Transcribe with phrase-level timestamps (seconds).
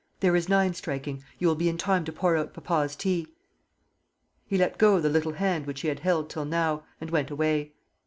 [0.19, 1.23] There is nine striking.
[1.37, 3.27] You will be in time to pour out papa's tea."
[4.47, 7.73] He let go the little hand which he had held till now, and went away.